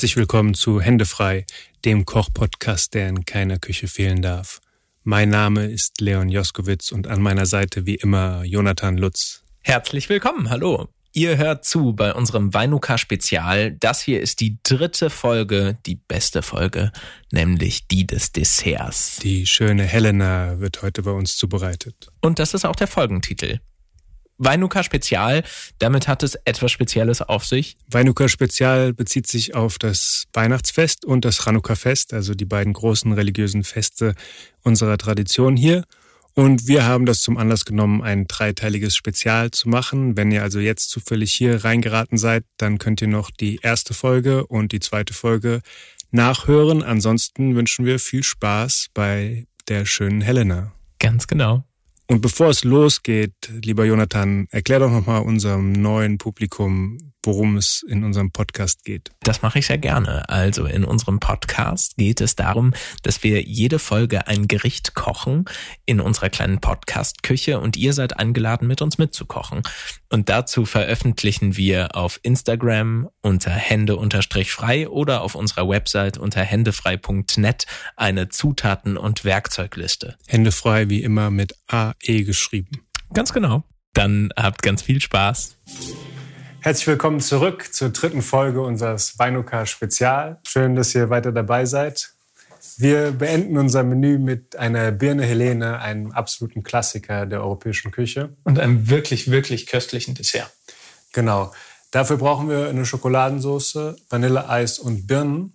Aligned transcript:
Herzlich 0.00 0.16
willkommen 0.16 0.54
zu 0.54 0.80
Hände 0.80 1.04
frei, 1.04 1.44
dem 1.84 2.06
Koch-Podcast, 2.06 2.94
der 2.94 3.10
in 3.10 3.26
keiner 3.26 3.58
Küche 3.58 3.86
fehlen 3.86 4.22
darf. 4.22 4.62
Mein 5.04 5.28
Name 5.28 5.66
ist 5.66 6.00
Leon 6.00 6.30
Joskowitz 6.30 6.90
und 6.90 7.06
an 7.06 7.20
meiner 7.20 7.44
Seite 7.44 7.84
wie 7.84 7.96
immer 7.96 8.42
Jonathan 8.44 8.96
Lutz. 8.96 9.44
Herzlich 9.62 10.08
willkommen, 10.08 10.48
hallo. 10.48 10.88
Ihr 11.12 11.36
hört 11.36 11.66
zu 11.66 11.92
bei 11.92 12.14
unserem 12.14 12.54
Weinuka 12.54 12.96
Spezial. 12.96 13.72
Das 13.72 14.00
hier 14.00 14.22
ist 14.22 14.40
die 14.40 14.56
dritte 14.62 15.10
Folge, 15.10 15.76
die 15.84 15.96
beste 15.96 16.40
Folge, 16.40 16.92
nämlich 17.30 17.86
die 17.86 18.06
des 18.06 18.32
Desserts. 18.32 19.18
Die 19.18 19.46
schöne 19.46 19.82
Helena 19.82 20.60
wird 20.60 20.80
heute 20.80 21.02
bei 21.02 21.10
uns 21.10 21.36
zubereitet. 21.36 22.08
Und 22.22 22.38
das 22.38 22.54
ist 22.54 22.64
auch 22.64 22.76
der 22.76 22.86
Folgentitel. 22.86 23.60
Weinuka 24.42 24.82
Spezial, 24.82 25.44
damit 25.78 26.08
hat 26.08 26.22
es 26.22 26.34
etwas 26.46 26.72
Spezielles 26.72 27.20
auf 27.20 27.44
sich. 27.44 27.76
Weinuka 27.88 28.26
Spezial 28.26 28.94
bezieht 28.94 29.26
sich 29.26 29.54
auf 29.54 29.78
das 29.78 30.24
Weihnachtsfest 30.32 31.04
und 31.04 31.26
das 31.26 31.36
Chanukka-Fest, 31.44 32.14
also 32.14 32.34
die 32.34 32.46
beiden 32.46 32.72
großen 32.72 33.12
religiösen 33.12 33.64
Feste 33.64 34.14
unserer 34.62 34.96
Tradition 34.96 35.56
hier. 35.56 35.84
Und 36.34 36.68
wir 36.68 36.86
haben 36.86 37.04
das 37.04 37.20
zum 37.20 37.36
Anlass 37.36 37.66
genommen, 37.66 38.00
ein 38.02 38.26
dreiteiliges 38.26 38.96
Spezial 38.96 39.50
zu 39.50 39.68
machen. 39.68 40.16
Wenn 40.16 40.30
ihr 40.30 40.42
also 40.42 40.58
jetzt 40.58 40.88
zufällig 40.88 41.32
hier 41.32 41.64
reingeraten 41.64 42.16
seid, 42.16 42.44
dann 42.56 42.78
könnt 42.78 43.02
ihr 43.02 43.08
noch 43.08 43.30
die 43.30 43.58
erste 43.62 43.92
Folge 43.92 44.46
und 44.46 44.72
die 44.72 44.80
zweite 44.80 45.12
Folge 45.12 45.60
nachhören. 46.12 46.82
Ansonsten 46.82 47.56
wünschen 47.56 47.84
wir 47.84 47.98
viel 47.98 48.22
Spaß 48.22 48.86
bei 48.94 49.46
der 49.68 49.84
schönen 49.84 50.22
Helena. 50.22 50.72
Ganz 50.98 51.26
genau. 51.26 51.64
Und 52.10 52.22
bevor 52.22 52.48
es 52.48 52.64
losgeht, 52.64 53.52
lieber 53.62 53.84
Jonathan, 53.84 54.48
erklär 54.50 54.80
doch 54.80 54.90
nochmal 54.90 55.22
unserem 55.22 55.70
neuen 55.70 56.18
Publikum, 56.18 57.09
worum 57.24 57.56
es 57.56 57.84
in 57.86 58.04
unserem 58.04 58.32
Podcast 58.32 58.84
geht. 58.84 59.10
Das 59.22 59.42
mache 59.42 59.58
ich 59.58 59.66
sehr 59.66 59.78
gerne. 59.78 60.28
Also 60.28 60.66
in 60.66 60.84
unserem 60.84 61.20
Podcast 61.20 61.96
geht 61.96 62.20
es 62.20 62.36
darum, 62.36 62.72
dass 63.02 63.22
wir 63.22 63.42
jede 63.42 63.78
Folge 63.78 64.26
ein 64.26 64.48
Gericht 64.48 64.94
kochen 64.94 65.44
in 65.86 66.00
unserer 66.00 66.30
kleinen 66.30 66.60
Podcast-Küche 66.60 67.60
und 67.60 67.76
ihr 67.76 67.92
seid 67.92 68.18
eingeladen, 68.18 68.66
mit 68.66 68.82
uns 68.82 68.98
mitzukochen. 68.98 69.62
Und 70.08 70.28
dazu 70.28 70.64
veröffentlichen 70.64 71.56
wir 71.56 71.94
auf 71.94 72.20
Instagram 72.22 73.08
unter 73.22 73.50
hände-frei 73.50 74.88
oder 74.88 75.22
auf 75.22 75.34
unserer 75.34 75.68
Website 75.68 76.18
unter 76.18 76.42
händefrei.net 76.42 77.66
eine 77.96 78.28
Zutaten- 78.28 78.96
und 78.96 79.24
Werkzeugliste. 79.24 80.16
Händefrei 80.26 80.88
wie 80.88 81.02
immer 81.02 81.30
mit 81.30 81.54
AE 81.68 82.24
geschrieben. 82.24 82.86
Ganz 83.12 83.32
genau. 83.32 83.64
Dann 83.92 84.30
habt 84.36 84.62
ganz 84.62 84.82
viel 84.82 85.00
Spaß. 85.00 85.56
Herzlich 86.62 86.88
willkommen 86.88 87.20
zurück 87.20 87.72
zur 87.72 87.88
dritten 87.88 88.20
Folge 88.20 88.60
unseres 88.60 89.18
Weinuka 89.18 89.64
Spezial. 89.64 90.40
Schön, 90.46 90.76
dass 90.76 90.94
ihr 90.94 91.08
weiter 91.08 91.32
dabei 91.32 91.64
seid. 91.64 92.12
Wir 92.76 93.12
beenden 93.12 93.56
unser 93.56 93.82
Menü 93.82 94.18
mit 94.18 94.56
einer 94.56 94.92
Birne 94.92 95.24
Helene, 95.24 95.78
einem 95.78 96.12
absoluten 96.12 96.62
Klassiker 96.62 97.24
der 97.24 97.40
europäischen 97.40 97.92
Küche. 97.92 98.36
Und 98.44 98.58
einem 98.58 98.90
wirklich, 98.90 99.30
wirklich 99.30 99.68
köstlichen 99.68 100.14
Dessert. 100.14 100.52
Genau. 101.14 101.50
Dafür 101.92 102.18
brauchen 102.18 102.50
wir 102.50 102.68
eine 102.68 102.84
Schokoladensauce, 102.84 103.96
Vanilleeis 104.10 104.78
und 104.78 105.06
Birnen. 105.06 105.54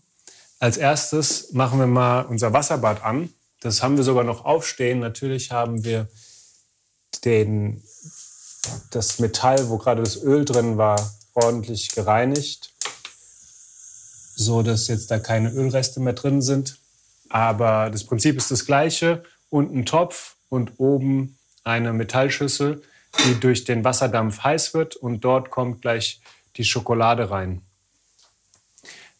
Als 0.58 0.78
erstes 0.78 1.54
machen 1.54 1.78
wir 1.78 1.88
mal 1.88 2.22
unser 2.22 2.52
Wasserbad 2.52 3.04
an. 3.04 3.30
Das 3.62 3.84
haben 3.84 3.96
wir 3.96 4.04
sogar 4.04 4.24
noch 4.24 4.44
aufstehen. 4.44 5.02
Natürlich 5.02 5.52
haben 5.52 5.84
wir 5.84 6.10
den 7.26 7.84
das 8.92 9.20
Metall, 9.20 9.70
wo 9.70 9.78
gerade 9.78 10.04
das 10.04 10.22
Öl 10.22 10.46
drin 10.46 10.78
war, 10.78 11.12
ordentlich 11.34 11.90
gereinigt, 11.90 12.72
so 14.36 14.62
dass 14.62 14.88
jetzt 14.88 15.12
da 15.12 15.20
keine 15.20 15.52
Ölreste 15.52 16.00
mehr 16.00 16.14
drin 16.14 16.42
sind. 16.42 16.78
Aber 17.30 17.90
das 17.90 18.04
Prinzip 18.04 18.38
ist 18.38 18.52
das 18.52 18.66
gleiche. 18.66 19.24
Unten 19.50 19.86
Topf 19.86 20.36
und 20.50 20.74
oben 20.78 21.38
eine 21.64 21.94
Metallschüssel, 21.94 22.82
die 23.26 23.40
durch 23.40 23.64
den 23.64 23.84
Wasserdampf 23.84 24.44
heiß 24.44 24.74
wird 24.74 24.96
und 24.96 25.22
dort 25.22 25.50
kommt 25.50 25.82
gleich 25.82 26.22
die 26.58 26.66
Schokolade 26.66 27.32
rein. 27.32 27.62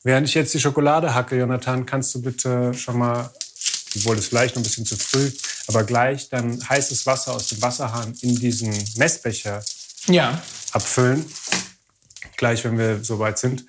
Während 0.04 0.28
ich 0.28 0.36
jetzt 0.36 0.54
die 0.54 0.60
Schokolade 0.60 1.16
hacke, 1.16 1.38
Jonathan, 1.38 1.86
kannst 1.86 2.14
du 2.14 2.22
bitte 2.22 2.74
schon 2.74 3.00
mal, 3.00 3.32
obwohl 3.96 4.18
es 4.18 4.28
vielleicht 4.28 4.56
noch 4.56 4.62
ein 4.62 4.64
bisschen 4.64 4.86
zu 4.86 4.98
früh, 4.98 5.32
aber 5.68 5.84
gleich 5.84 6.30
dann 6.30 6.60
heißes 6.68 7.06
Wasser 7.06 7.34
aus 7.34 7.48
dem 7.48 7.62
Wasserhahn 7.62 8.14
in 8.22 8.36
diesen 8.36 8.74
Messbecher 8.98 9.64
ja. 10.08 10.42
abfüllen. 10.72 11.26
Gleich, 12.38 12.64
wenn 12.64 12.78
wir 12.78 13.04
soweit 13.04 13.38
sind. 13.38 13.66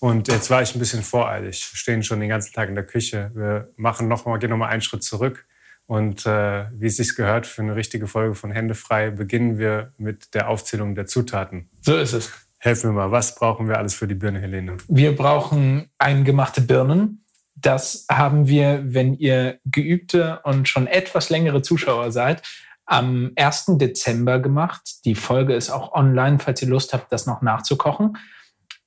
Und 0.00 0.28
jetzt 0.28 0.50
war 0.50 0.62
ich 0.62 0.74
ein 0.74 0.78
bisschen 0.78 1.02
voreilig. 1.02 1.66
Wir 1.72 1.76
stehen 1.76 2.02
schon 2.02 2.20
den 2.20 2.28
ganzen 2.28 2.52
Tag 2.52 2.68
in 2.68 2.74
der 2.74 2.86
Küche. 2.86 3.30
Wir 3.34 3.72
machen 3.76 4.08
noch 4.08 4.26
mal, 4.26 4.38
gehen 4.38 4.50
noch 4.50 4.56
mal 4.56 4.68
einen 4.68 4.82
Schritt 4.82 5.02
zurück. 5.02 5.46
Und 5.86 6.26
äh, 6.26 6.66
wie 6.72 6.86
es 6.86 6.96
sich 6.96 7.16
gehört 7.16 7.46
für 7.46 7.62
eine 7.62 7.74
richtige 7.74 8.06
Folge 8.06 8.34
von 8.34 8.50
Hände 8.50 8.74
frei, 8.74 9.10
beginnen 9.10 9.58
wir 9.58 9.92
mit 9.96 10.34
der 10.34 10.48
Aufzählung 10.48 10.94
der 10.94 11.06
Zutaten. 11.06 11.70
So 11.80 11.96
ist 11.96 12.12
es. 12.12 12.30
Helfen 12.58 12.90
wir 12.90 12.94
mal, 12.94 13.10
was 13.10 13.34
brauchen 13.36 13.68
wir 13.68 13.78
alles 13.78 13.94
für 13.94 14.06
die 14.06 14.14
Birne, 14.14 14.40
Helene? 14.40 14.76
Wir 14.88 15.16
brauchen 15.16 15.88
eingemachte 15.96 16.60
Birnen. 16.60 17.24
Das 17.60 18.06
haben 18.10 18.46
wir, 18.46 18.82
wenn 18.84 19.14
ihr 19.14 19.58
geübte 19.64 20.40
und 20.44 20.68
schon 20.68 20.86
etwas 20.86 21.30
längere 21.30 21.62
Zuschauer 21.62 22.12
seid, 22.12 22.42
am 22.86 23.32
1. 23.36 23.64
Dezember 23.78 24.38
gemacht. 24.38 25.04
Die 25.04 25.14
Folge 25.14 25.54
ist 25.54 25.70
auch 25.70 25.92
online, 25.92 26.38
falls 26.38 26.62
ihr 26.62 26.68
Lust 26.68 26.92
habt, 26.92 27.12
das 27.12 27.26
noch 27.26 27.42
nachzukochen. 27.42 28.16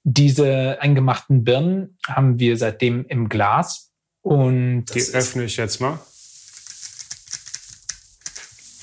Diese 0.04 0.78
eingemachten 0.82 1.44
Birnen 1.44 1.98
haben 2.08 2.40
wir 2.40 2.58
seitdem 2.58 3.06
im 3.06 3.30
Glas. 3.30 3.92
Und 4.22 4.86
die 4.86 5.14
öffne 5.14 5.44
ich 5.44 5.58
jetzt 5.58 5.80
mal. 5.82 6.00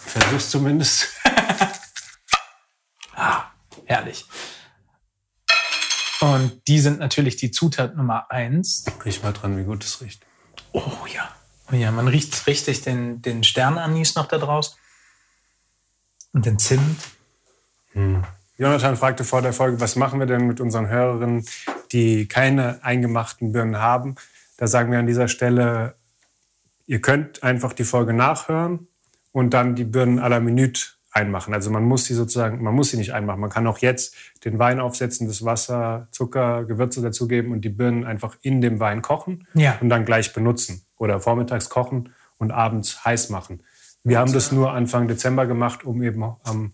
Versuch's 0.06 0.50
zumindest. 0.50 1.08
ah, 3.14 3.44
herrlich. 3.86 4.24
Und 6.20 6.62
die 6.66 6.80
sind 6.80 6.98
natürlich 6.98 7.36
die 7.36 7.50
Zutat 7.50 7.96
Nummer 7.96 8.30
eins. 8.30 8.84
Riech 9.04 9.22
mal 9.22 9.32
dran, 9.32 9.56
wie 9.56 9.64
gut 9.64 9.84
es 9.84 10.00
riecht. 10.00 10.24
Oh 10.72 11.06
ja. 11.12 11.28
Oh 11.70 11.76
ja, 11.76 11.92
man 11.92 12.08
riecht 12.08 12.46
richtig 12.46 12.82
den, 12.82 13.22
den 13.22 13.44
Sternanis 13.44 14.14
noch 14.14 14.26
da 14.26 14.38
draus. 14.38 14.76
Und 16.32 16.46
den 16.46 16.58
Zimt. 16.58 17.00
Hm. 17.92 18.24
Jonathan 18.56 18.96
fragte 18.96 19.22
vor 19.22 19.42
der 19.42 19.52
Folge, 19.52 19.80
was 19.80 19.94
machen 19.94 20.18
wir 20.18 20.26
denn 20.26 20.46
mit 20.46 20.60
unseren 20.60 20.88
Hörerinnen, 20.88 21.46
die 21.92 22.26
keine 22.26 22.82
eingemachten 22.82 23.52
Birnen 23.52 23.78
haben? 23.78 24.16
Da 24.56 24.66
sagen 24.66 24.90
wir 24.90 24.98
an 24.98 25.06
dieser 25.06 25.28
Stelle, 25.28 25.94
ihr 26.86 27.00
könnt 27.00 27.44
einfach 27.44 27.72
die 27.72 27.84
Folge 27.84 28.12
nachhören 28.12 28.88
und 29.30 29.54
dann 29.54 29.76
die 29.76 29.84
Birnen 29.84 30.18
à 30.18 30.28
la 30.28 30.40
Minute 30.40 30.97
einmachen. 31.18 31.52
Also 31.52 31.70
man 31.70 31.84
muss 31.84 32.04
sie 32.04 32.14
sozusagen, 32.14 32.62
man 32.62 32.74
muss 32.74 32.90
sie 32.90 32.96
nicht 32.96 33.12
einmachen. 33.12 33.40
Man 33.40 33.50
kann 33.50 33.66
auch 33.66 33.78
jetzt 33.78 34.14
den 34.44 34.58
Wein 34.58 34.80
aufsetzen, 34.80 35.26
das 35.26 35.44
Wasser, 35.44 36.08
Zucker, 36.12 36.64
Gewürze 36.64 37.02
dazugeben 37.02 37.52
und 37.52 37.62
die 37.62 37.68
Birnen 37.68 38.04
einfach 38.04 38.36
in 38.42 38.60
dem 38.60 38.80
Wein 38.80 39.02
kochen 39.02 39.46
ja. 39.54 39.76
und 39.80 39.88
dann 39.88 40.04
gleich 40.04 40.32
benutzen. 40.32 40.82
Oder 40.96 41.20
vormittags 41.20 41.68
kochen 41.68 42.10
und 42.38 42.50
abends 42.50 43.04
heiß 43.04 43.30
machen. 43.30 43.62
Wir 44.04 44.18
haben 44.18 44.32
das 44.32 44.52
nur 44.52 44.72
Anfang 44.72 45.08
Dezember 45.08 45.46
gemacht, 45.46 45.84
um 45.84 46.02
eben 46.02 46.22
am 46.44 46.72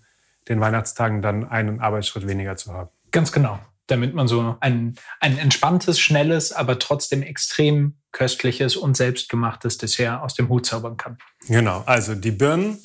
den 0.49 0.60
Weihnachtstagen 0.60 1.22
dann 1.22 1.49
einen 1.49 1.81
Arbeitsschritt 1.81 2.28
weniger 2.28 2.56
zu 2.56 2.72
haben. 2.72 2.91
Ganz 3.10 3.33
genau. 3.33 3.59
Damit 3.86 4.15
man 4.15 4.28
so 4.28 4.57
ein, 4.60 4.95
ein 5.21 5.39
entspanntes, 5.39 6.01
schnelles, 6.01 6.53
aber 6.53 6.78
trotzdem 6.78 7.22
extrem 7.22 7.97
köstliches 8.13 8.77
und 8.77 8.97
selbstgemachtes 8.97 9.78
Dessert 9.78 10.22
aus 10.22 10.34
dem 10.34 10.48
Hut 10.48 10.66
zaubern 10.66 10.97
kann. 10.97 11.19
Genau. 11.48 11.83
Also 11.84 12.15
die 12.15 12.30
Birnen 12.30 12.78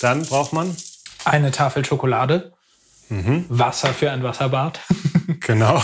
dann 0.00 0.22
braucht 0.24 0.52
man 0.52 0.76
eine 1.24 1.50
Tafel 1.50 1.84
Schokolade, 1.84 2.52
mhm. 3.08 3.46
Wasser 3.48 3.94
für 3.94 4.10
ein 4.10 4.22
Wasserbad. 4.22 4.80
genau. 5.40 5.82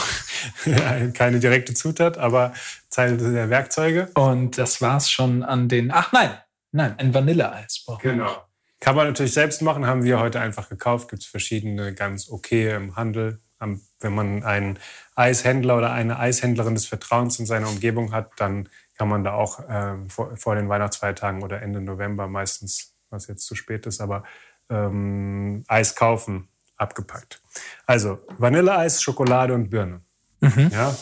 Keine 1.15 1.41
direkte 1.41 1.75
Zutat, 1.75 2.19
aber 2.19 2.53
Teil 2.91 3.17
der 3.17 3.51
Werkzeuge. 3.51 4.11
Und 4.15 4.59
das 4.59 4.81
war's 4.81 5.11
schon 5.11 5.43
an 5.43 5.69
den. 5.69 5.91
Ach 5.93 6.13
nein, 6.13 6.31
nein, 6.73 6.95
ein 6.99 7.15
Vanilleeis. 7.15 7.85
Genau. 8.01 8.45
Kann 8.81 8.97
man 8.97 9.09
natürlich 9.09 9.35
selbst 9.35 9.61
machen, 9.61 9.87
haben 9.87 10.05
wir 10.05 10.21
heute 10.21 10.41
einfach 10.41 10.69
gekauft. 10.69 11.11
Gibt 11.11 11.23
es 11.23 11.29
verschiedene 11.29 11.95
ganz 11.95 12.31
okay 12.31 12.75
im 12.75 12.97
Handel. 12.97 13.41
Wenn 13.59 14.15
man 14.15 14.43
einen 14.43 14.79
Eishändler 15.15 15.77
oder 15.77 15.93
eine 15.93 16.19
Eishändlerin 16.19 16.75
des 16.75 16.87
Vertrauens 16.87 17.39
in 17.39 17.45
seiner 17.45 17.69
Umgebung 17.69 18.13
hat, 18.13 18.31
dann 18.39 18.71
kann 18.97 19.09
man 19.09 19.23
da 19.23 19.35
auch 19.35 19.61
äh, 19.69 19.97
vor, 20.09 20.35
vor 20.39 20.55
den 20.55 20.71
Weihnachtsfeiertagen 20.71 21.43
oder 21.43 21.61
Ende 21.61 21.83
November 21.83 22.27
meistens 22.27 22.95
was 23.11 23.27
jetzt 23.27 23.47
zu 23.47 23.55
spät 23.55 23.87
ist, 23.87 24.01
aber 24.01 24.25
ähm, 24.69 25.65
Eis 25.69 25.95
kaufen, 25.95 26.49
abgepackt. 26.77 27.43
Also 27.87 28.19
Vanilleeis, 28.39 29.03
Schokolade 29.03 29.55
und 29.55 29.69
Birne. 29.71 30.01
Mhm. 30.41 30.71
Ja, 30.73 30.97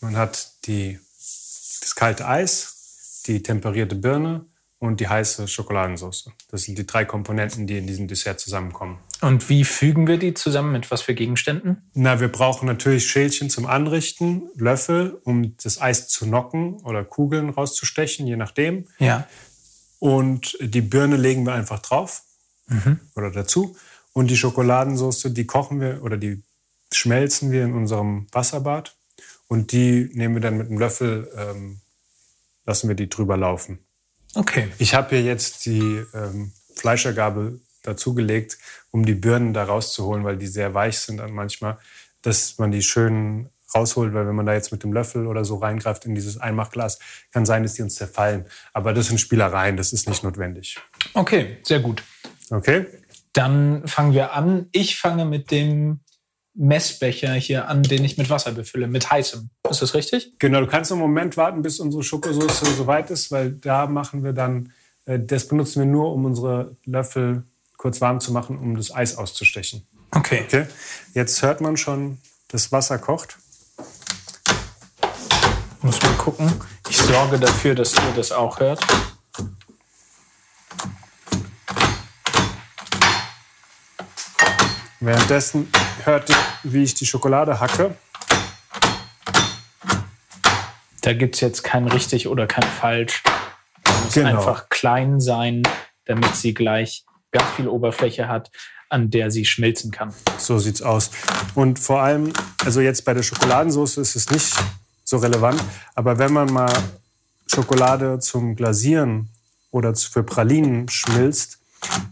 man 0.00 0.16
hat 0.16 0.66
die, 0.66 0.98
das 1.80 1.94
kalte 1.94 2.26
Eis, 2.28 3.22
die 3.26 3.42
temperierte 3.42 3.94
Birne 3.94 4.46
und 4.78 5.00
die 5.00 5.08
heiße 5.08 5.48
Schokoladensauce. 5.48 6.30
Das 6.50 6.64
sind 6.64 6.76
die 6.76 6.86
drei 6.86 7.04
Komponenten, 7.04 7.66
die 7.66 7.78
in 7.78 7.86
diesem 7.86 8.06
Dessert 8.06 8.38
zusammenkommen. 8.38 8.98
Und 9.22 9.48
wie 9.48 9.64
fügen 9.64 10.06
wir 10.06 10.18
die 10.18 10.34
zusammen? 10.34 10.72
Mit 10.72 10.90
was 10.90 11.00
für 11.00 11.14
Gegenständen? 11.14 11.88
Na, 11.94 12.20
wir 12.20 12.28
brauchen 12.28 12.66
natürlich 12.66 13.06
Schälchen 13.08 13.48
zum 13.48 13.64
Anrichten, 13.64 14.50
Löffel, 14.54 15.18
um 15.24 15.56
das 15.62 15.80
Eis 15.80 16.08
zu 16.08 16.26
nocken 16.26 16.74
oder 16.82 17.04
Kugeln 17.04 17.48
rauszustechen, 17.48 18.26
je 18.26 18.36
nachdem. 18.36 18.86
Ja. 18.98 19.26
Und 19.98 20.56
die 20.60 20.80
Birne 20.82 21.16
legen 21.16 21.44
wir 21.44 21.54
einfach 21.54 21.80
drauf 21.80 22.22
mhm. 22.66 23.00
oder 23.14 23.30
dazu. 23.30 23.76
Und 24.12 24.30
die 24.30 24.36
Schokoladensauce, 24.36 25.28
die 25.30 25.46
kochen 25.46 25.80
wir 25.80 26.02
oder 26.02 26.16
die 26.16 26.42
schmelzen 26.92 27.50
wir 27.50 27.64
in 27.64 27.74
unserem 27.74 28.26
Wasserbad. 28.32 28.96
Und 29.48 29.72
die 29.72 30.10
nehmen 30.14 30.34
wir 30.34 30.40
dann 30.42 30.56
mit 30.56 30.68
einem 30.68 30.78
Löffel, 30.78 31.30
ähm, 31.36 31.80
lassen 32.64 32.88
wir 32.88 32.96
die 32.96 33.08
drüber 33.08 33.36
laufen. 33.36 33.78
Okay. 34.34 34.68
Ich 34.78 34.94
habe 34.94 35.10
hier 35.10 35.22
jetzt 35.22 35.66
die 35.66 36.02
ähm, 36.14 36.52
Fleischergabel 36.74 37.60
dazugelegt, 37.82 38.58
um 38.90 39.04
die 39.04 39.14
Birnen 39.14 39.52
da 39.52 39.64
rauszuholen, 39.64 40.24
weil 40.24 40.38
die 40.38 40.46
sehr 40.46 40.74
weich 40.74 40.98
sind 40.98 41.18
dann 41.18 41.32
manchmal, 41.32 41.78
dass 42.22 42.58
man 42.58 42.72
die 42.72 42.82
schön 42.82 43.50
rausholt, 43.74 44.14
weil 44.14 44.26
wenn 44.26 44.34
man 44.34 44.46
da 44.46 44.54
jetzt 44.54 44.72
mit 44.72 44.82
dem 44.82 44.92
Löffel 44.92 45.26
oder 45.26 45.44
so 45.44 45.56
reingreift 45.56 46.04
in 46.04 46.14
dieses 46.14 46.38
Einmachglas, 46.38 46.98
kann 47.32 47.46
sein, 47.46 47.62
dass 47.62 47.74
die 47.74 47.82
uns 47.82 47.94
zerfallen. 47.94 48.46
Aber 48.72 48.92
das 48.92 49.08
sind 49.08 49.18
Spielereien, 49.18 49.76
das 49.76 49.92
ist 49.92 50.08
nicht 50.08 50.22
notwendig. 50.22 50.78
Okay, 51.14 51.58
sehr 51.62 51.80
gut. 51.80 52.02
Okay. 52.50 52.86
Dann 53.32 53.86
fangen 53.86 54.12
wir 54.12 54.32
an. 54.32 54.68
Ich 54.72 54.98
fange 54.98 55.24
mit 55.24 55.50
dem 55.50 56.00
Messbecher 56.54 57.32
hier 57.34 57.68
an, 57.68 57.82
den 57.82 58.04
ich 58.04 58.16
mit 58.16 58.30
Wasser 58.30 58.52
befülle, 58.52 58.86
mit 58.86 59.10
heißem. 59.10 59.50
Ist 59.68 59.82
das 59.82 59.94
richtig? 59.94 60.34
Genau, 60.38 60.60
du 60.60 60.68
kannst 60.68 60.92
einen 60.92 61.00
Moment 61.00 61.36
warten, 61.36 61.62
bis 61.62 61.80
unsere 61.80 62.04
Schokosauce 62.04 62.60
soweit 62.76 63.10
ist, 63.10 63.32
weil 63.32 63.52
da 63.52 63.86
machen 63.86 64.22
wir 64.22 64.32
dann, 64.32 64.72
äh, 65.04 65.18
das 65.18 65.48
benutzen 65.48 65.80
wir 65.80 65.86
nur, 65.86 66.12
um 66.12 66.24
unsere 66.24 66.76
Löffel 66.84 67.42
kurz 67.76 68.00
warm 68.00 68.20
zu 68.20 68.32
machen, 68.32 68.56
um 68.56 68.76
das 68.76 68.94
Eis 68.94 69.16
auszustechen. 69.16 69.82
Okay. 70.12 70.44
okay. 70.46 70.66
Jetzt 71.12 71.42
hört 71.42 71.60
man 71.60 71.76
schon, 71.76 72.18
das 72.48 72.70
Wasser 72.70 72.98
kocht. 72.98 73.36
Muss 75.84 76.00
mal 76.00 76.14
gucken. 76.14 76.50
Ich 76.88 76.96
sorge 76.96 77.38
dafür, 77.38 77.74
dass 77.74 77.92
ihr 77.92 78.12
das 78.16 78.32
auch 78.32 78.58
hört. 78.58 78.80
Währenddessen 84.98 85.68
hört 86.04 86.30
ihr, 86.30 86.36
wie 86.62 86.84
ich 86.84 86.94
die 86.94 87.04
Schokolade 87.04 87.60
hacke. 87.60 87.94
Da 91.02 91.12
gibt 91.12 91.34
es 91.34 91.42
jetzt 91.42 91.62
kein 91.62 91.86
richtig 91.86 92.28
oder 92.28 92.46
kein 92.46 92.62
falsch. 92.64 93.22
Es 93.84 94.04
muss 94.04 94.14
genau. 94.14 94.38
einfach 94.38 94.70
klein 94.70 95.20
sein, 95.20 95.64
damit 96.06 96.34
sie 96.34 96.54
gleich 96.54 97.04
ganz 97.30 97.50
viel 97.56 97.68
Oberfläche 97.68 98.26
hat, 98.26 98.50
an 98.88 99.10
der 99.10 99.30
sie 99.30 99.44
schmilzen 99.44 99.90
kann. 99.90 100.14
So 100.38 100.58
sieht's 100.58 100.80
aus. 100.80 101.10
Und 101.54 101.78
vor 101.78 102.00
allem, 102.00 102.32
also 102.64 102.80
jetzt 102.80 103.04
bei 103.04 103.12
der 103.12 103.22
Schokoladensauce 103.22 103.98
ist 103.98 104.16
es 104.16 104.30
nicht 104.30 104.54
so 105.04 105.18
relevant, 105.18 105.62
aber 105.94 106.18
wenn 106.18 106.32
man 106.32 106.52
mal 106.52 106.72
Schokolade 107.46 108.18
zum 108.18 108.56
Glasieren 108.56 109.28
oder 109.70 109.94
für 109.94 110.22
Pralinen 110.22 110.88
schmilzt, 110.88 111.58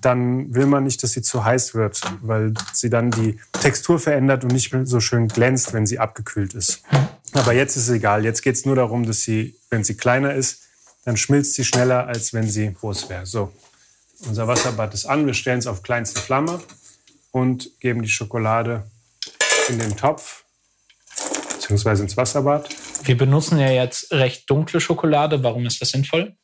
dann 0.00 0.54
will 0.54 0.66
man 0.66 0.84
nicht, 0.84 1.02
dass 1.02 1.12
sie 1.12 1.22
zu 1.22 1.44
heiß 1.44 1.74
wird, 1.74 2.00
weil 2.20 2.52
sie 2.72 2.90
dann 2.90 3.10
die 3.10 3.38
Textur 3.52 3.98
verändert 3.98 4.44
und 4.44 4.52
nicht 4.52 4.72
mehr 4.72 4.86
so 4.86 5.00
schön 5.00 5.28
glänzt, 5.28 5.72
wenn 5.72 5.86
sie 5.86 5.98
abgekühlt 5.98 6.54
ist. 6.54 6.82
Aber 7.32 7.52
jetzt 7.52 7.76
ist 7.76 7.84
es 7.84 7.94
egal. 7.94 8.24
Jetzt 8.24 8.42
geht 8.42 8.56
es 8.56 8.66
nur 8.66 8.76
darum, 8.76 9.06
dass 9.06 9.20
sie, 9.20 9.56
wenn 9.70 9.84
sie 9.84 9.96
kleiner 9.96 10.34
ist, 10.34 10.62
dann 11.04 11.16
schmilzt 11.16 11.54
sie 11.54 11.64
schneller, 11.64 12.06
als 12.06 12.32
wenn 12.34 12.48
sie 12.48 12.72
groß 12.72 13.08
wäre. 13.08 13.26
So, 13.26 13.52
unser 14.26 14.46
Wasserbad 14.46 14.92
ist 14.94 15.06
an. 15.06 15.26
Wir 15.26 15.34
stellen 15.34 15.58
es 15.58 15.66
auf 15.66 15.82
kleinste 15.82 16.20
Flamme 16.20 16.60
und 17.30 17.70
geben 17.80 18.02
die 18.02 18.08
Schokolade 18.08 18.84
in 19.68 19.78
den 19.78 19.96
Topf 19.96 20.44
beziehungsweise 21.72 22.02
ins 22.02 22.16
Wasserbad. 22.16 22.68
Wir 23.04 23.16
benutzen 23.16 23.58
ja 23.58 23.70
jetzt 23.70 24.12
recht 24.12 24.48
dunkle 24.50 24.80
Schokolade. 24.80 25.42
Warum 25.42 25.64
ist 25.64 25.80
das 25.80 25.90
sinnvoll? 25.90 26.34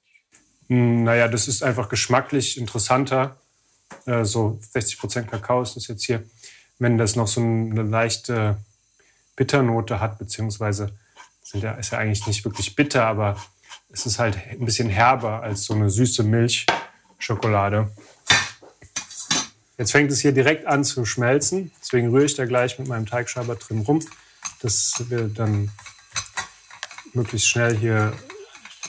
Hm, 0.69 1.05
naja, 1.05 1.29
das 1.29 1.49
ist 1.49 1.63
einfach 1.63 1.91
geschmacklich 1.91 2.57
interessanter. 2.57 3.37
Äh, 4.07 4.25
so 4.25 4.59
60 4.73 4.99
Prozent 4.99 5.31
Kakao 5.31 5.61
ist 5.61 5.77
das 5.77 5.87
jetzt 5.89 6.05
hier. 6.05 6.25
Wenn 6.79 6.97
das 6.97 7.15
noch 7.15 7.27
so 7.27 7.43
eine 7.43 7.83
leichte 7.83 8.57
Bitternote 9.37 10.01
hat, 10.01 10.19
beziehungsweise 10.19 10.93
ja, 11.53 11.73
ist 11.73 11.93
ja 11.93 11.99
eigentlich 11.99 12.27
nicht 12.27 12.45
wirklich 12.45 12.75
bitter, 12.75 13.05
aber 13.07 13.37
es 13.91 14.07
ist 14.07 14.19
halt 14.19 14.39
ein 14.51 14.65
bisschen 14.65 14.89
herber 14.89 15.43
als 15.43 15.65
so 15.65 15.75
eine 15.75 15.91
süße 15.91 16.23
Milchschokolade. 16.23 17.91
Jetzt 19.77 19.93
fängt 19.93 20.11
es 20.11 20.21
hier 20.21 20.33
direkt 20.33 20.67
an 20.67 20.85
zu 20.85 21.05
schmelzen. 21.05 21.71
Deswegen 21.81 22.09
rühre 22.11 22.25
ich 22.25 22.35
da 22.35 22.47
gleich 22.47 22.79
mit 22.79 22.89
meinem 22.89 23.07
Teigschaber 23.07 23.57
drin 23.57 23.81
rum, 23.81 24.01
dass 24.61 25.05
wir 25.09 25.29
dann 25.29 25.71
möglichst 27.13 27.49
schnell 27.49 27.77
hier 27.77 28.13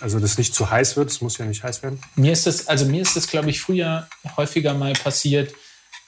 also 0.01 0.19
das 0.19 0.37
nicht 0.37 0.55
zu 0.55 0.69
heiß 0.69 0.95
wird, 0.95 1.11
es 1.11 1.21
muss 1.21 1.37
ja 1.37 1.45
nicht 1.45 1.63
heiß 1.63 1.83
werden. 1.83 2.01
Mir 2.15 2.31
ist 2.31 2.47
das, 2.47 2.67
also 2.67 2.85
mir 2.85 3.01
ist 3.01 3.15
das, 3.15 3.27
glaube 3.27 3.49
ich, 3.49 3.61
früher 3.61 4.07
häufiger 4.37 4.73
mal 4.73 4.93
passiert, 4.93 5.53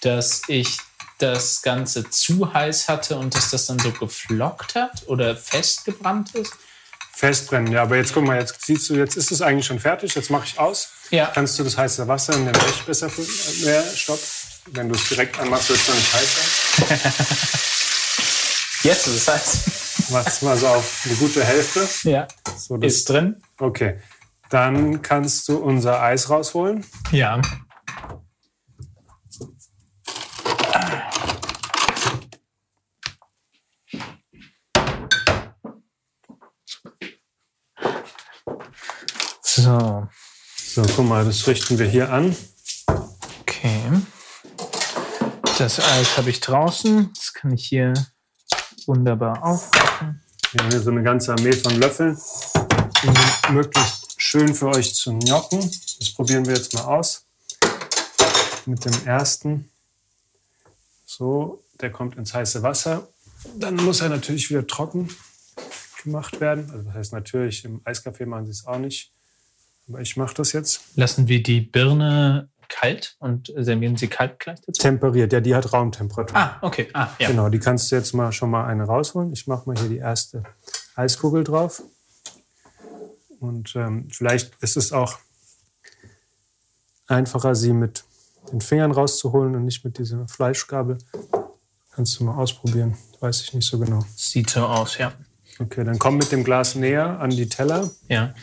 dass 0.02 0.44
ich 0.48 0.78
das 1.18 1.62
Ganze 1.62 2.10
zu 2.10 2.54
heiß 2.54 2.88
hatte 2.88 3.18
und 3.18 3.36
dass 3.36 3.52
das 3.52 3.68
dann 3.68 3.80
so 3.80 3.92
geflockt 3.92 4.76
hat 4.76 5.08
oder 5.08 5.36
festgebrannt 5.36 6.34
ist. 6.36 6.54
Festbrennen, 7.14 7.72
ja, 7.72 7.84
aber 7.84 7.98
jetzt 7.98 8.14
guck 8.14 8.24
mal, 8.24 8.40
jetzt 8.40 8.66
siehst 8.66 8.90
du, 8.90 8.96
jetzt 8.96 9.16
ist 9.16 9.32
es 9.32 9.42
eigentlich 9.42 9.68
schon 9.68 9.80
fertig, 9.80 10.16
jetzt 10.16 10.32
mache 10.32 10.46
ich 10.46 10.58
aus. 10.58 10.90
Ja. 11.12 11.30
Kannst 11.34 11.60
du 11.60 11.64
das 11.64 11.78
heiße 11.78 12.08
Wasser 12.08 12.34
in 12.34 12.46
den 12.46 12.54
Blech 12.54 12.84
besser 12.86 13.10
füllen? 13.10 13.30
Mehr 13.64 13.84
Stopp. 13.96 14.20
Wenn 14.68 14.90
du 14.90 14.96
es 14.96 15.08
direkt 15.10 15.38
anmachst, 15.40 15.70
wird 15.70 15.80
es 15.80 15.88
noch 15.88 15.96
nicht 15.96 16.14
heiß 16.14 16.30
sein. 16.78 17.62
jetzt 18.84 19.08
ist 19.08 19.16
es 19.16 19.28
heiß. 19.28 20.10
Mach's 20.12 20.42
mal 20.42 20.58
so 20.58 20.68
auf 20.68 21.02
eine 21.06 21.16
gute 21.16 21.44
Hälfte. 21.44 21.88
Ja. 22.04 22.28
So, 22.58 22.78
ist 22.78 23.10
drin. 23.10 23.42
Okay. 23.60 24.00
Dann 24.50 25.02
kannst 25.02 25.48
du 25.48 25.58
unser 25.58 26.02
Eis 26.02 26.30
rausholen. 26.30 26.86
Ja. 27.12 27.42
So. 39.42 40.08
So, 40.58 40.82
guck 40.96 41.06
mal, 41.06 41.26
das 41.26 41.46
richten 41.48 41.78
wir 41.78 41.88
hier 41.88 42.12
an. 42.12 42.36
Okay. 43.42 43.82
Das 45.58 45.80
Eis 45.80 46.18
habe 46.18 46.30
ich 46.30 46.40
draußen. 46.40 47.12
Das 47.14 47.34
kann 47.34 47.52
ich 47.52 47.68
hier 47.68 47.94
wunderbar 48.88 49.44
aufmachen. 49.44 50.22
Wir 50.52 50.64
haben 50.64 50.72
hier 50.72 50.82
so 50.82 50.92
eine 50.92 51.04
ganze 51.04 51.34
Armee 51.34 51.54
von 51.54 51.80
Löffeln. 51.80 52.16
Die 52.16 53.08
sind 53.08 53.52
möglichst 53.52 54.22
schön 54.22 54.54
für 54.54 54.68
euch 54.70 54.94
zu 54.94 55.18
gnocken. 55.18 55.60
Das 56.00 56.14
probieren 56.14 56.46
wir 56.46 56.56
jetzt 56.56 56.74
mal 56.74 56.84
aus. 56.84 57.26
Mit 58.66 58.84
dem 58.86 58.94
ersten. 59.06 59.70
So, 61.06 61.64
der 61.80 61.92
kommt 61.92 62.18
ins 62.18 62.34
heiße 62.34 62.64
Wasser. 62.64 63.08
Dann 63.58 63.76
muss 63.76 64.02
er 64.02 64.10
natürlich 64.10 64.50
wieder 64.50 64.68
trocken 64.68 65.10
gemacht 66.04 66.40
werden. 66.40 66.70
Also 66.72 66.84
das 66.86 66.94
heißt 66.94 67.14
natürlich, 67.14 67.66
im 67.66 67.82
Eiskaffee 67.84 68.26
machen 68.26 68.46
sie 68.46 68.52
es 68.52 68.66
auch 68.66 68.80
nicht. 68.80 69.12
Aber 69.88 70.02
ich 70.02 70.18
mache 70.18 70.36
das 70.36 70.54
jetzt. 70.54 70.82
Lassen 70.96 71.28
wir 71.28 71.42
die 71.42 71.62
Birne 71.62 72.50
kalt 72.72 73.16
und 73.20 73.54
servieren 73.56 73.98
sie 73.98 74.08
kalt 74.08 74.40
gleich 74.40 74.60
dazu? 74.62 74.82
Temperiert, 74.82 75.32
ja, 75.34 75.42
die 75.42 75.54
hat 75.54 75.72
Raumtemperatur. 75.72 76.36
Ah, 76.36 76.58
okay. 76.62 76.88
Ah, 76.94 77.10
ja. 77.20 77.28
Genau, 77.28 77.50
die 77.50 77.60
kannst 77.60 77.92
du 77.92 77.96
jetzt 77.96 78.14
mal 78.14 78.32
schon 78.32 78.50
mal 78.50 78.66
eine 78.66 78.84
rausholen. 78.84 79.32
Ich 79.34 79.46
mache 79.46 79.68
mal 79.68 79.78
hier 79.78 79.90
die 79.90 79.98
erste 79.98 80.44
Eiskugel 80.96 81.44
drauf. 81.44 81.84
Und 83.40 83.76
ähm, 83.76 84.08
vielleicht 84.12 84.56
ist 84.62 84.78
es 84.78 84.92
auch 84.94 85.20
einfacher, 87.08 87.56
sie 87.56 87.74
mit 87.74 88.04
den 88.52 88.62
Fingern 88.62 88.92
rauszuholen 88.92 89.56
und 89.56 89.66
nicht 89.66 89.84
mit 89.84 89.98
dieser 89.98 90.28
Fleischgabel. 90.28 90.98
Kannst 91.92 92.20
du 92.20 92.24
mal 92.24 92.36
ausprobieren. 92.36 92.98
Weiß 93.20 93.42
ich 93.42 93.54
nicht 93.54 93.68
so 93.68 93.78
genau. 93.78 94.06
Sieht 94.16 94.50
so 94.50 94.62
aus, 94.66 94.98
ja. 94.98 95.14
Okay, 95.60 95.84
dann 95.84 96.00
komm 96.00 96.18
mit 96.18 96.32
dem 96.32 96.44
Glas 96.44 96.76
näher 96.76 97.20
an 97.20 97.30
die 97.30 97.50
Teller. 97.50 97.90
Ja. 98.08 98.34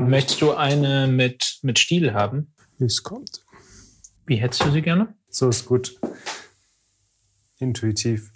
Möchtest 0.00 0.42
du 0.42 0.52
eine 0.52 1.06
mit, 1.06 1.58
mit 1.62 1.78
Stiel 1.78 2.12
haben? 2.12 2.52
Wie 2.78 2.84
es 2.84 3.02
kommt. 3.02 3.42
Wie 4.26 4.36
hättest 4.36 4.64
du 4.64 4.72
sie 4.72 4.82
gerne? 4.82 5.14
So 5.28 5.48
ist 5.48 5.66
gut. 5.66 5.98
Intuitiv. 7.58 8.32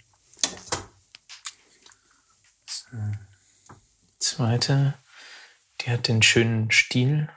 So. 2.65 2.97
Zweite, 4.19 4.93
die 5.81 5.89
hat 5.89 6.07
den 6.07 6.21
schönen 6.23 6.71
Stiel. 6.71 7.29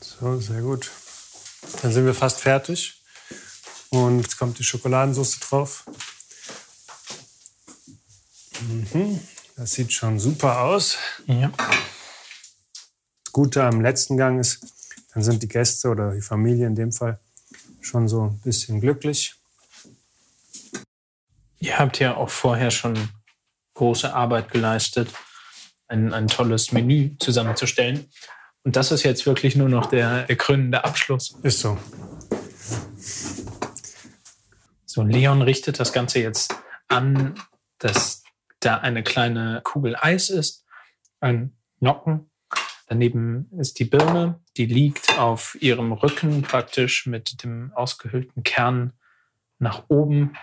So, 0.00 0.38
sehr 0.40 0.60
gut. 0.62 0.90
Dann 1.82 1.92
sind 1.92 2.06
wir 2.06 2.14
fast 2.14 2.40
fertig. 2.40 3.02
Und 3.90 4.20
jetzt 4.20 4.38
kommt 4.38 4.58
die 4.58 4.64
Schokoladensauce 4.64 5.40
drauf. 5.40 5.84
Mhm. 8.60 9.20
Das 9.56 9.72
sieht 9.72 9.92
schon 9.92 10.20
super 10.20 10.60
aus. 10.60 10.96
Ja. 11.26 11.50
Gute 13.32 13.64
am 13.64 13.80
letzten 13.80 14.16
Gang 14.16 14.40
ist, 14.40 14.60
dann 15.14 15.22
sind 15.22 15.42
die 15.42 15.48
Gäste 15.48 15.88
oder 15.88 16.12
die 16.12 16.20
Familie 16.20 16.66
in 16.66 16.74
dem 16.74 16.92
Fall 16.92 17.18
schon 17.80 18.08
so 18.08 18.26
ein 18.26 18.40
bisschen 18.40 18.80
glücklich. 18.80 19.34
Ihr 21.58 21.78
habt 21.78 21.98
ja 21.98 22.16
auch 22.16 22.30
vorher 22.30 22.70
schon 22.70 22.96
große 23.74 24.12
Arbeit 24.12 24.50
geleistet, 24.50 25.08
ein, 25.88 26.12
ein 26.14 26.28
tolles 26.28 26.72
Menü 26.72 27.16
zusammenzustellen. 27.18 28.08
Und 28.62 28.76
das 28.76 28.92
ist 28.92 29.02
jetzt 29.02 29.26
wirklich 29.26 29.56
nur 29.56 29.68
noch 29.68 29.86
der 29.86 30.26
krönende 30.36 30.84
Abschluss. 30.84 31.36
Ist 31.42 31.60
so. 31.60 31.78
So, 34.86 35.02
Leon 35.02 35.42
richtet 35.42 35.80
das 35.80 35.92
Ganze 35.92 36.20
jetzt 36.20 36.54
an, 36.88 37.34
dass 37.78 38.22
da 38.60 38.78
eine 38.78 39.02
kleine 39.02 39.60
Kugel 39.64 39.96
Eis 39.98 40.30
ist, 40.30 40.64
ein 41.20 41.56
Nocken. 41.78 42.29
Daneben 42.90 43.48
ist 43.56 43.78
die 43.78 43.84
Birne, 43.84 44.40
die 44.56 44.66
liegt 44.66 45.16
auf 45.16 45.56
ihrem 45.60 45.92
Rücken 45.92 46.42
praktisch 46.42 47.06
mit 47.06 47.44
dem 47.44 47.70
ausgehöhlten 47.72 48.42
Kern 48.42 48.94
nach 49.60 49.84
oben. 49.86 50.36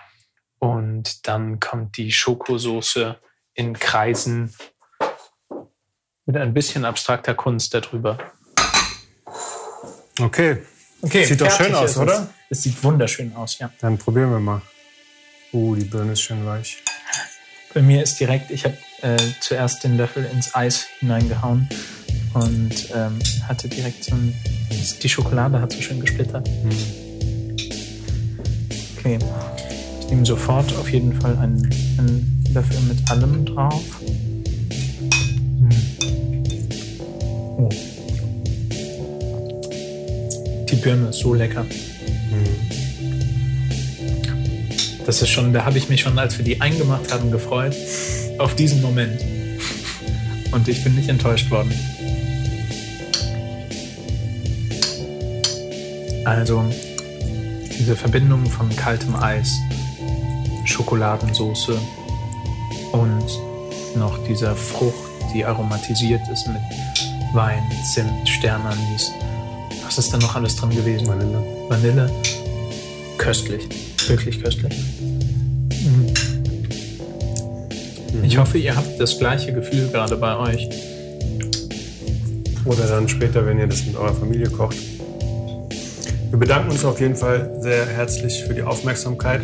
Und 0.58 1.28
dann 1.28 1.60
kommt 1.60 1.98
die 1.98 2.10
Schokosoße 2.10 3.18
in 3.52 3.74
Kreisen 3.74 4.54
mit 6.24 6.38
ein 6.38 6.54
bisschen 6.54 6.86
abstrakter 6.86 7.34
Kunst 7.34 7.74
darüber. 7.74 8.16
Okay. 10.18 10.62
Okay, 11.02 11.24
Sieht 11.24 11.42
doch 11.42 11.50
schön 11.50 11.74
aus, 11.74 11.98
oder? 11.98 12.32
Es 12.48 12.62
sieht 12.62 12.82
wunderschön 12.82 13.36
aus, 13.36 13.58
ja. 13.58 13.70
Dann 13.80 13.98
probieren 13.98 14.30
wir 14.30 14.40
mal. 14.40 14.62
Uh, 15.52 15.76
die 15.76 15.84
Birne 15.84 16.12
ist 16.12 16.22
schön 16.22 16.46
weich. 16.46 16.82
Bei 17.74 17.82
mir 17.82 18.02
ist 18.02 18.18
direkt, 18.18 18.50
ich 18.50 18.64
habe 18.64 18.78
äh, 19.02 19.18
zuerst 19.40 19.84
den 19.84 19.98
Löffel 19.98 20.24
ins 20.24 20.54
Eis 20.54 20.86
hineingehauen 21.00 21.68
und 22.40 22.88
ähm, 22.94 23.18
hatte 23.46 23.68
direkt 23.68 24.04
so 24.04 24.14
ein, 24.14 24.34
die 25.02 25.08
Schokolade 25.08 25.60
hat 25.60 25.72
so 25.72 25.80
schön 25.80 26.00
gesplittert. 26.00 26.48
Okay, 28.98 29.18
ich 30.00 30.08
nehme 30.08 30.26
sofort 30.26 30.74
auf 30.76 30.90
jeden 30.90 31.18
Fall 31.20 31.36
einen, 31.38 31.62
einen 31.98 32.44
Löffel 32.52 32.80
mit 32.82 33.10
allem 33.10 33.44
drauf. 33.44 33.82
Hm. 35.58 35.68
Oh. 37.58 37.68
Die 40.70 40.76
Birne 40.76 41.08
ist 41.08 41.20
so 41.20 41.34
lecker. 41.34 41.64
Das 45.08 45.22
ist 45.22 45.30
schon, 45.30 45.54
da 45.54 45.64
habe 45.64 45.78
ich 45.78 45.88
mich 45.88 46.02
schon, 46.02 46.18
als 46.18 46.36
wir 46.36 46.44
die 46.44 46.60
eingemacht 46.60 47.10
haben, 47.10 47.30
gefreut 47.30 47.74
auf 48.36 48.54
diesen 48.54 48.82
Moment. 48.82 49.24
Und 50.52 50.68
ich 50.68 50.84
bin 50.84 50.94
nicht 50.96 51.08
enttäuscht 51.08 51.50
worden. 51.50 51.72
Also 56.28 56.62
diese 57.78 57.96
Verbindung 57.96 58.44
von 58.44 58.68
kaltem 58.76 59.16
Eis, 59.16 59.50
Schokoladensoße 60.66 61.78
und 62.92 63.24
noch 63.96 64.22
dieser 64.26 64.54
Frucht, 64.54 65.08
die 65.32 65.42
aromatisiert 65.42 66.20
ist 66.30 66.46
mit 66.48 66.60
Wein, 67.32 67.62
Zimt, 67.94 68.28
Sternanis. 68.28 69.10
Was 69.82 69.96
ist 69.96 70.12
da 70.12 70.18
noch 70.18 70.36
alles 70.36 70.54
drin 70.56 70.68
gewesen? 70.68 71.06
Vanille. 71.06 71.42
Vanille. 71.70 72.12
Köstlich. 73.16 73.66
Wirklich 74.06 74.42
köstlich. 74.42 74.84
Mhm. 75.70 76.12
Ich 78.22 78.36
hoffe, 78.36 78.58
ihr 78.58 78.76
habt 78.76 79.00
das 79.00 79.18
gleiche 79.18 79.54
Gefühl 79.54 79.88
gerade 79.88 80.18
bei 80.18 80.36
euch. 80.36 80.68
Oder 82.66 82.86
dann 82.86 83.08
später, 83.08 83.46
wenn 83.46 83.58
ihr 83.58 83.66
das 83.66 83.86
mit 83.86 83.96
eurer 83.96 84.12
Familie 84.12 84.50
kocht. 84.50 84.76
Wir 86.38 86.46
bedanken 86.46 86.70
uns 86.70 86.84
auf 86.84 87.00
jeden 87.00 87.16
Fall 87.16 87.50
sehr 87.58 87.84
herzlich 87.84 88.44
für 88.44 88.54
die 88.54 88.62
Aufmerksamkeit 88.62 89.40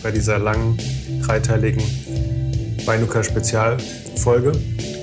bei 0.00 0.12
dieser 0.12 0.38
langen, 0.38 0.78
dreiteiligen 1.26 1.82
Beinuka-Spezialfolge. 2.86 4.52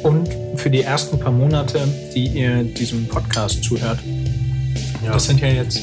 Und 0.04 0.30
für 0.56 0.70
die 0.70 0.84
ersten 0.84 1.20
paar 1.20 1.34
Monate, 1.34 1.86
die 2.16 2.28
ihr 2.28 2.64
diesem 2.64 3.10
Podcast 3.10 3.62
zuhört. 3.62 4.00
Ja. 5.04 5.12
Das 5.12 5.26
sind 5.26 5.42
ja 5.42 5.50
jetzt 5.50 5.82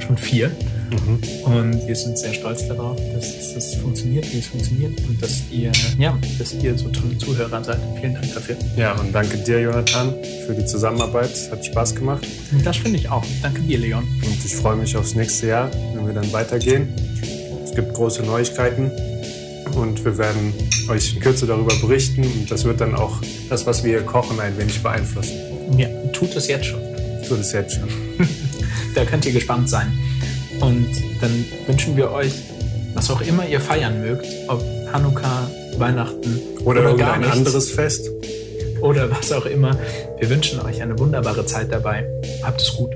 schon 0.00 0.16
vier. 0.18 0.50
Mhm. 0.90 1.20
Und 1.44 1.86
wir 1.86 1.96
sind 1.96 2.18
sehr 2.18 2.34
stolz 2.34 2.66
darauf, 2.66 2.98
dass 3.14 3.54
das 3.54 3.74
funktioniert, 3.76 4.32
wie 4.32 4.38
es 4.38 4.46
funktioniert 4.46 5.00
und 5.08 5.22
dass 5.22 5.42
ihr, 5.50 5.72
ja, 5.98 6.18
dass 6.38 6.54
ihr 6.54 6.76
so 6.76 6.88
tolle 6.88 7.16
Zuhörer 7.18 7.62
seid. 7.62 7.78
Vielen 8.00 8.14
Dank 8.14 8.34
dafür. 8.34 8.56
Ja, 8.76 8.92
und 8.92 9.12
danke 9.12 9.38
dir, 9.38 9.60
Jonathan, 9.60 10.14
für 10.46 10.54
die 10.54 10.64
Zusammenarbeit. 10.64 11.30
Hat 11.50 11.64
Spaß 11.64 11.94
gemacht. 11.94 12.26
Das 12.64 12.76
finde 12.76 12.98
ich 12.98 13.08
auch. 13.08 13.24
Danke 13.42 13.62
dir, 13.62 13.78
Leon. 13.78 14.04
Und 14.22 14.44
ich 14.44 14.54
freue 14.54 14.76
mich 14.76 14.96
aufs 14.96 15.14
nächste 15.14 15.48
Jahr, 15.48 15.70
wenn 15.94 16.06
wir 16.06 16.14
dann 16.14 16.32
weitergehen. 16.32 16.88
Es 17.64 17.74
gibt 17.74 17.94
große 17.94 18.22
Neuigkeiten 18.22 18.90
und 19.76 20.04
wir 20.04 20.18
werden 20.18 20.52
euch 20.88 21.14
in 21.14 21.20
Kürze 21.20 21.46
darüber 21.46 21.74
berichten. 21.76 22.22
Und 22.22 22.50
das 22.50 22.64
wird 22.64 22.80
dann 22.80 22.94
auch 22.94 23.20
das, 23.48 23.66
was 23.66 23.84
wir 23.84 23.98
hier 23.98 24.02
kochen, 24.06 24.40
ein 24.40 24.56
wenig 24.58 24.82
beeinflussen. 24.82 25.36
Ja, 25.76 25.88
tut 26.12 26.34
es 26.34 26.48
jetzt 26.48 26.66
schon. 26.66 26.80
Tut 27.26 27.38
es 27.38 27.52
jetzt 27.52 27.74
schon. 27.76 27.88
Da 28.92 29.04
könnt 29.04 29.24
ihr 29.24 29.32
gespannt 29.32 29.70
sein. 29.70 29.92
Und 30.60 30.88
dann 31.20 31.44
wünschen 31.66 31.96
wir 31.96 32.10
euch, 32.12 32.32
was 32.94 33.10
auch 33.10 33.20
immer 33.20 33.46
ihr 33.46 33.60
feiern 33.60 34.00
mögt, 34.00 34.26
ob 34.48 34.62
Hanukkah, 34.92 35.48
Weihnachten 35.78 36.40
Oder, 36.64 36.82
gar 36.82 36.90
irgendein 36.90 37.20
nichts, 37.20 37.36
anderes 37.36 37.70
Fest. 37.70 38.10
oder 38.80 39.10
was 39.10 39.32
auch 39.32 39.46
immer. 39.46 39.78
Wir 40.18 40.28
wünschen 40.28 40.60
euch 40.60 40.82
eine 40.82 40.98
wunderbare 40.98 41.46
Zeit 41.46 41.72
dabei. 41.72 42.06
Habt 42.42 42.60
es 42.60 42.74
gut. 42.74 42.90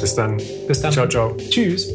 Bis 0.00 0.14
dann. 0.14 0.40
Bis 0.68 0.80
dann. 0.80 0.92
Ciao, 0.92 1.08
ciao. 1.08 1.34
Tschüss. 1.50 1.88